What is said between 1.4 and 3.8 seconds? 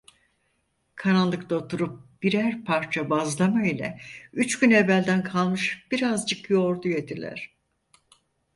oturup birer parça bazlama